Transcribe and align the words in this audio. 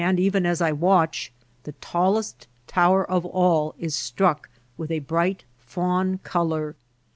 even 0.17 0.47
as 0.47 0.61
I 0.61 0.71
watch 0.71 1.31
the 1.61 1.73
tallest 1.73 2.47
tower 2.65 3.07
of 3.07 3.23
all 3.23 3.75
is 3.77 3.93
struck 3.93 4.49
with 4.75 4.89
a 4.89 4.97
bright 4.97 5.43
fawn 5.59 6.17
color. 6.23 6.75